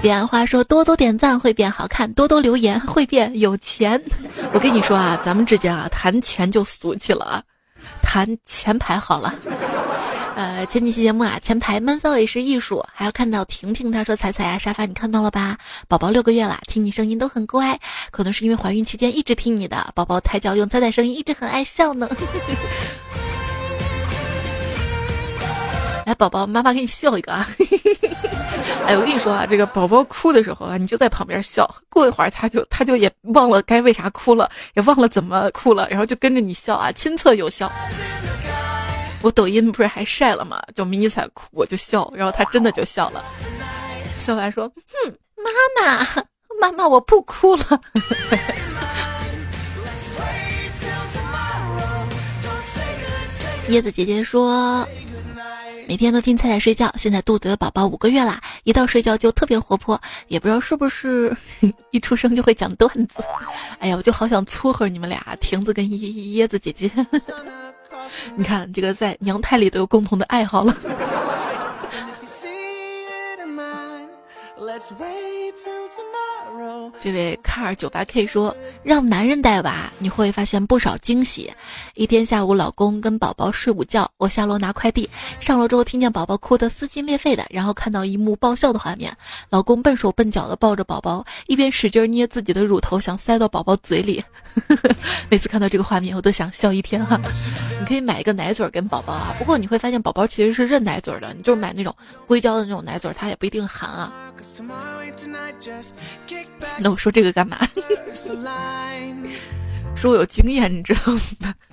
[0.05, 3.99] 彼岸花说：多多点赞会变好看，多多留言会变有钱。
[4.53, 7.43] 我跟你说啊，咱们之间啊，谈钱就俗气了啊，
[8.03, 9.33] 谈前排好了。
[10.35, 15.57] 呃，前几期节目啊，前排闷骚也是艺术，还要看到婷婷，她说彩彩啊，沙发你看到了吧？
[15.87, 17.79] 宝宝六个月啦，听你声音都很乖，
[18.11, 22.07] 可能是因为怀孕期间一直听你的，宝宝胎教用彩彩声音一直很爱笑呢。
[26.05, 27.47] 来，宝宝，妈妈给你笑一个啊！
[28.85, 37.71] 哎，我跟你说啊，这个宝宝哭的时候啊，你就在旁边笑，过一会儿他就他就也忘了该为啥哭了，也忘了怎么哭了，然后就跟着你笑啊，亲测有效。
[39.23, 40.61] 我抖音不是还晒了吗？
[40.75, 43.25] 就迷你彩哭，我就笑，然后他真的就笑了。
[44.19, 44.71] 笑完说
[45.03, 45.49] ：“哼，妈
[45.81, 46.07] 妈，
[46.61, 47.63] 妈妈，我不哭了。
[53.67, 54.87] ”叶子姐姐说
[55.87, 61.35] ：“每天都听菜菜睡觉，现在肚子的宝宝五个月啦，一到睡觉就特别活泼，也不知道是不是
[61.91, 63.23] 一出生就会讲段子。
[63.79, 66.89] 哎呀，我就好想撮合你们俩，亭子跟椰椰子姐姐。
[68.35, 70.75] ”你看，这个在娘胎里都有共同的爱好了。
[77.01, 81.51] 这位卡尔九八 K 说：“让男人带娃，你会发现不少惊喜。
[81.93, 85.09] 一天下午，老公跟宝宝睡午觉，我下楼拿快递，
[85.39, 89.15] 上楼之后听见宝宝哭得撕心裂肺的，然后看到一幕爆笑的画面：
[89.49, 94.23] 老公笨手笨脚的抱着宝宝，一边使劲捏自己的乳头，想塞到宝宝嘴里。
[95.29, 97.19] 每次看到这个画面，我都想笑一天哈。
[97.79, 101.95] 你可以买一个奶嘴跟宝宝啊，不过你会发现宝宝其实是认奶嘴的，你就是买那种
[102.27, 104.11] 硅胶的那种奶嘴，它也不一定含啊。”
[106.79, 107.57] 那我说这个干嘛？
[109.95, 111.53] 说我有经验，你知道吗？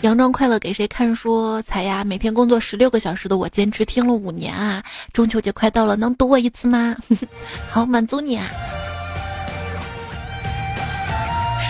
[0.00, 1.12] 佯装快乐给谁看？
[1.12, 4.80] 说彩呀，每天工作十六个小时的我坚持听了五年啊！
[5.12, 6.94] 中秋节快到了，能赌我一次吗？
[7.68, 8.46] 好，满足你啊！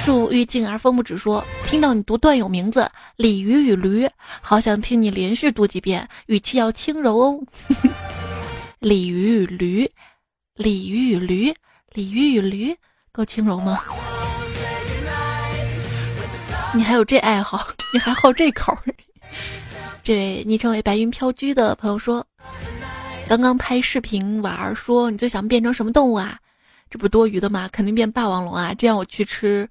[0.08, 4.08] 树欲静而风不止，说听到你读段友名字鲤鱼与驴，
[4.40, 7.38] 好想听你连续读几遍，语气要轻柔哦。
[8.80, 9.90] 鲤鱼与驴，
[10.54, 11.54] 鲤鱼与驴，
[11.92, 12.74] 鲤鱼与驴，
[13.12, 13.82] 够轻柔吗？
[16.72, 17.68] 你还有这爱好？
[17.92, 18.74] 你还好这口？
[20.02, 22.26] 这位昵称为白云飘居的朋友说，
[23.28, 26.38] 刚刚拍视频玩，说你最想变成什么动物啊？
[26.88, 27.68] 这不多余的吗？
[27.70, 28.72] 肯定变霸王龙啊！
[28.72, 29.68] 这样我去吃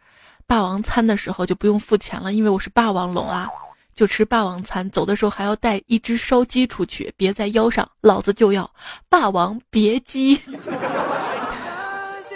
[0.47, 3.49] 霸王餐的时候就不用付钱了，因为我是霸王龙啊，
[3.93, 4.89] 就吃霸王餐。
[4.89, 8.69] 走的时候还要带一只烧鸡出去，别在腰上，老子就要
[9.09, 10.39] 霸王别姬。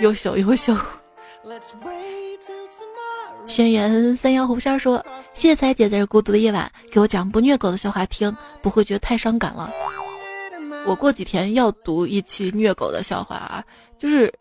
[0.01, 0.76] 优秀优秀。
[3.47, 5.03] 轩辕三幺狐仙说
[5.34, 9.72] ：“谢谢彩姐在这孤独的夜晚给我讲不虐狗的笑话听，不会觉得太伤感了。
[10.86, 13.64] 我过几天要读一期虐狗的笑话啊，
[13.97, 14.34] 就是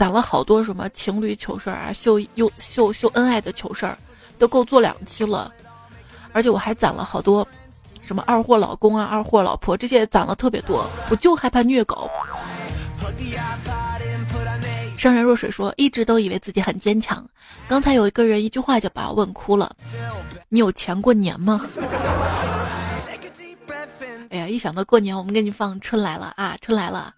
[0.00, 3.98] 攒了好多什么情侣糗事儿啊，秀又秀秀恩爱的糗事儿，
[4.38, 5.52] 都够做两期了。
[6.32, 7.46] 而且我还攒了好多
[8.00, 10.88] 什么二货老公啊、二货老婆这些，攒了特别多。
[11.10, 12.10] 我就害怕虐狗。”
[14.96, 17.22] 上善若水说：“一直都以为自己很坚强，
[17.68, 19.70] 刚才有一个人一句话就把我问哭了。
[20.48, 21.60] 你有钱过年吗？”
[24.30, 27.12] 哎呀，一想到过年，我们给你放《春来了》啊，《春来了》，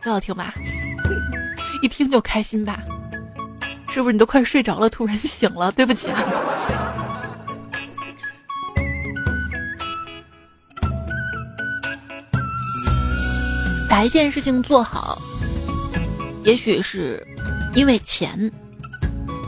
[0.00, 0.54] 最好听吧？
[1.82, 2.80] 一听就开心吧？
[3.90, 5.72] 是不是你都快睡着了，突然醒了？
[5.76, 6.22] 对不起啊。
[13.88, 15.20] 把一件事情做好。
[16.44, 17.26] 也许是
[17.74, 18.50] 因为钱，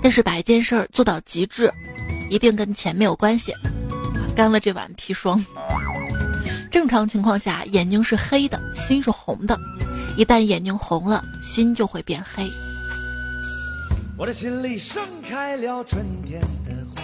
[0.02, 1.72] 但是把一件事儿做到极致，
[2.28, 3.52] 一定跟钱没有关系。
[4.34, 5.42] 干了这碗砒霜。
[6.70, 9.58] 正常情况下，眼睛是黑的，心是红的。
[10.14, 12.50] 一旦眼睛红了，心就会变黑。
[14.18, 17.02] 我的心里盛开了春天的花，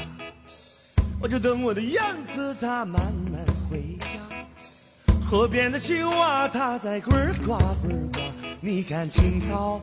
[1.20, 2.02] 我就等我的燕
[2.34, 3.00] 子它慢
[3.32, 5.14] 慢回家。
[5.20, 7.10] 河边的青蛙它在呱
[7.44, 8.20] 呱呱呱。
[8.60, 9.80] 你看青草。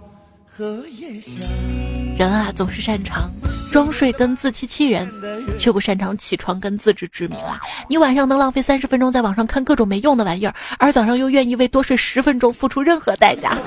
[2.17, 3.29] 人啊，总是擅长
[3.73, 5.11] 装睡跟自欺欺人，
[5.59, 7.59] 却不擅长起床跟自知之明啊！
[7.89, 13.57] 你晚上能浪费三十分钟在网上看各种没用的玩意儿，而早上又愿意为多睡十分钟付出任何代价。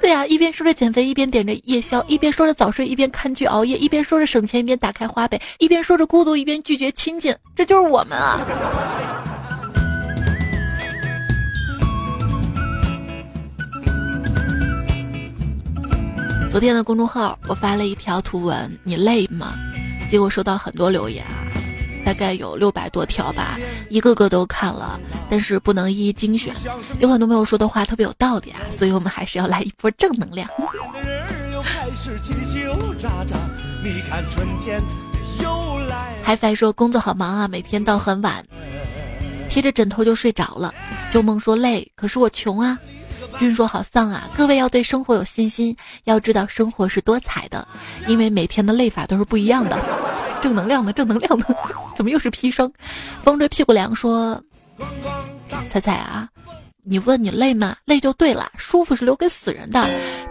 [0.00, 7.34] 对呀，一边说着减肥，一边点着夜宵；一边说着早睡，一边看剧熬夜；一边说着省钱，一边打开花呗；一边说着孤独，一边拒绝亲近。
[7.56, 8.38] 这就是我们啊！
[16.58, 19.54] 昨天的公众号，我发了一条图文，你累吗？
[20.10, 21.46] 结果收到很多留言啊，
[22.04, 23.56] 大概有六百多条吧，
[23.88, 24.98] 一个个都看了，
[25.30, 26.52] 但是不能一一精选。
[26.98, 30.48] 有很多朋友说的话特别有道理啊，所以我们还是要来一波正能量。
[36.24, 38.44] 海飞说工作好忙啊，每天到很晚，
[39.48, 40.74] 贴着枕头就睡着了。
[41.12, 42.76] 旧梦说累，可是我穷啊。
[43.38, 44.28] 君说好丧啊！
[44.36, 47.66] 各位要对生活有信心，要知道生活是多彩的，
[48.06, 49.78] 因为每天的累法都是不一样的。
[50.40, 51.46] 正能量的，正能量的，
[51.96, 52.72] 怎么又是砒霜？
[53.22, 54.40] 风吹屁股凉说
[55.68, 56.28] ：“彩彩啊，
[56.84, 57.76] 你问你累吗？
[57.84, 59.88] 累就对了，舒服是留给死人的，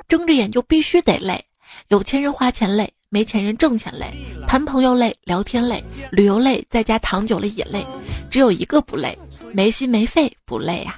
[0.08, 1.43] 睁着眼就必须得累。
[1.89, 4.14] 有钱人花钱累，没钱人挣钱累，
[4.48, 7.86] 谈朋友累，聊天累，旅游累，在家躺久了也累。
[8.32, 9.18] 只有一个不累，
[9.54, 10.98] 没心没肺不累呀。”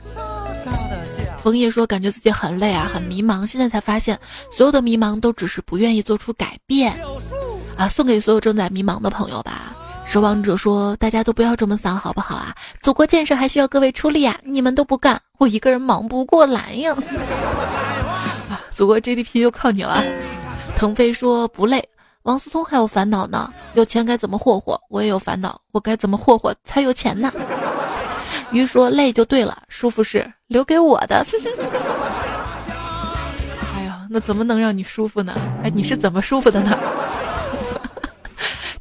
[1.42, 3.48] 枫叶说：“感觉自己很累啊，很迷茫。
[3.48, 4.20] 现在才发现，
[4.52, 6.94] 所有的迷茫都只是不愿意做出改变。”
[7.78, 9.74] 啊，送给所有正在迷茫的朋友吧。
[10.06, 12.54] 守望者说：“大家都不要这么丧，好不好啊？
[12.82, 14.38] 祖国建设还需要各位出力啊！
[14.44, 16.94] 你们都不干，我一个人忙不过来呀。”
[18.50, 20.04] 啊，祖国 GDP 就靠你了。
[20.76, 21.88] 腾飞说：“不累。”
[22.24, 24.80] 王思聪还有烦恼呢，有钱该怎么霍霍？
[24.90, 27.32] 我也有烦恼，我该怎么霍霍才有钱呢？
[28.52, 31.26] 鱼说：“累就对了，舒服是留给我的。
[33.76, 35.34] ”哎呀，那怎么能让你舒服呢？
[35.64, 36.78] 哎，你是怎么舒服的呢？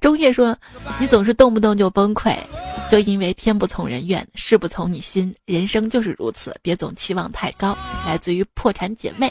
[0.00, 0.56] 中叶说
[0.98, 2.34] ：“你总是动不动就崩溃，
[2.90, 9.30] 就因为天不从人愿，事不从你心，人生就是如此，别总期望太高。”来自于破产姐妹。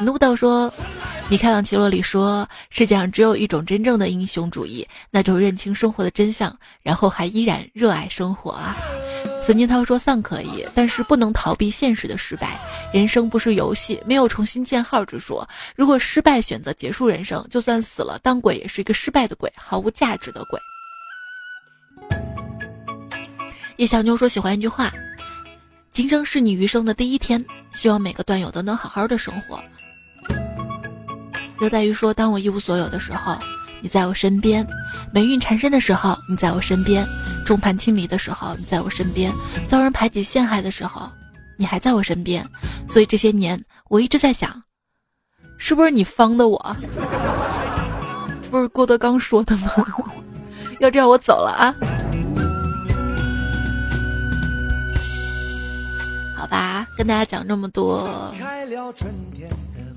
[0.00, 0.72] 努豆说
[1.28, 8.76] ：“米开朗基罗里说，世界上只有一种真正的英雄主义，那就是认清生活的真相，然后还依然热爱生活啊。”
[9.48, 12.60] 孙金涛说丧可以，但是不能逃避现实的失败。
[12.92, 15.48] 人生不是游戏，没有重新建号之说。
[15.74, 20.60] 如果失败选择结束人生，就算死了，当鬼也是一个失败的鬼，毫无价值的鬼。
[23.78, 24.92] 叶小妞说喜欢一句话：
[25.92, 27.42] 今生是你余生的第一天，
[27.72, 29.58] 希望每个段友都能好好的生活。
[31.58, 33.34] 热带鱼说：当我一无所有的时候。
[33.80, 34.66] 你在我身边，
[35.12, 37.04] 霉运缠身的时候，你在我身边；
[37.46, 39.32] 众叛亲离的时候，你在我身边；
[39.68, 41.08] 遭人排挤陷害的时候，
[41.56, 42.44] 你还在我身边。
[42.88, 44.62] 所以这些年，我一直在想，
[45.58, 46.76] 是不是你方的我？
[48.50, 49.70] 不是郭德纲说的吗？
[50.80, 51.74] 要这样，我走了啊！
[56.36, 58.32] 好吧，跟大家讲这么多。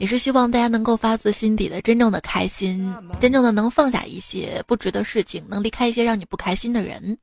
[0.02, 7.16] 也是希望大家能够发自心底的真正的开心，真正的能放下一些不值得事情，能离开一些让你不开心的人。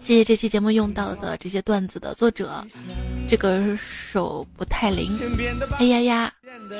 [0.00, 2.64] 谢谢这期节目用到的这些段子的作者，
[3.28, 5.10] 这个手不太灵。
[5.80, 6.32] 哎呀呀，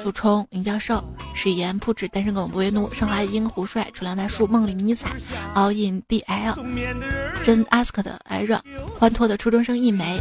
[0.05, 1.03] 苏冲、林教授、
[1.35, 5.17] 史岩、铺纸、单身狗不为奴、上海英、胡帅、楚良大叔、梦里迷彩、
[5.57, 6.55] all in dl、
[7.43, 8.63] 真 ask 的艾热、
[8.97, 10.21] 欢脱的初中生一枚。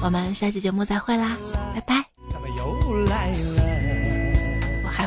[0.00, 1.36] 我们下期节目再会啦，
[1.74, 2.04] 拜拜。
[2.86, 3.53] 我还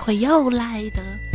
[0.08, 1.26] 我又来的。